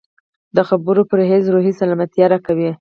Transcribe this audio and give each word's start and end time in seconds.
د 0.55 0.57
خبرو 0.69 1.01
پرهېز 1.11 1.43
روحي 1.53 1.73
سلامتیا 1.81 2.25
راکوي. 2.31 2.69